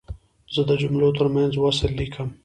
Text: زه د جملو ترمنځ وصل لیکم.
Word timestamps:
زه 0.53 0.61
د 0.69 0.71
جملو 0.81 1.09
ترمنځ 1.17 1.53
وصل 1.57 1.91
لیکم. 1.99 2.27